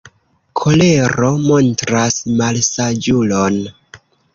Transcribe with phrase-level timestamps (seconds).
[0.61, 3.65] Kolero montras malsaĝulon.